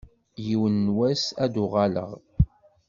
Yiwen 0.45 0.75
n 0.85 0.87
wass 0.97 1.23
ad 1.43 1.49
d-uɣaleɣ. 1.53 2.09